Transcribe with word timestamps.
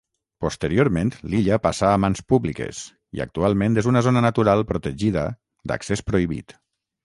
Posteriorment 0.43 1.11
l'illa 1.33 1.59
passà 1.65 1.91
a 1.97 1.99
mans 2.07 2.23
públiques, 2.33 2.81
i 3.19 3.23
actualment 3.27 3.77
és 3.85 3.91
una 3.95 4.05
zona 4.11 4.27
natural 4.29 4.67
protegida 4.75 5.29
d'accés 5.73 6.07
prohibit. 6.13 6.61